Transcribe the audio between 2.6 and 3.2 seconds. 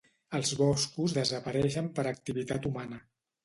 humana.